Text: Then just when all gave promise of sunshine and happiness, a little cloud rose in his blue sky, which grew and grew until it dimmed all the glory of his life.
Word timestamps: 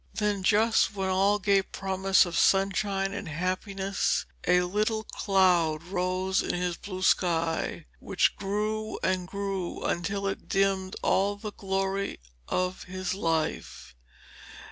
Then 0.15 0.41
just 0.41 0.95
when 0.95 1.09
all 1.09 1.37
gave 1.37 1.71
promise 1.71 2.25
of 2.25 2.35
sunshine 2.35 3.13
and 3.13 3.29
happiness, 3.29 4.25
a 4.47 4.61
little 4.61 5.03
cloud 5.03 5.83
rose 5.83 6.41
in 6.41 6.55
his 6.55 6.75
blue 6.75 7.03
sky, 7.03 7.85
which 7.99 8.35
grew 8.35 8.97
and 9.03 9.27
grew 9.27 9.83
until 9.83 10.25
it 10.25 10.49
dimmed 10.49 10.95
all 11.03 11.35
the 11.35 11.51
glory 11.53 12.19
of 12.47 12.85
his 12.85 13.13
life. 13.13 13.93